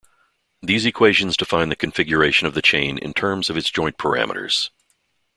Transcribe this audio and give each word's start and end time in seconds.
These 0.63 0.87
equations 0.87 1.37
define 1.37 1.69
the 1.69 1.75
configuration 1.75 2.47
of 2.47 2.55
the 2.55 2.61
chain 2.63 2.97
in 2.97 3.13
terms 3.13 3.51
of 3.51 3.55
its 3.55 3.69
joint 3.69 3.99
parameters. 3.99 4.71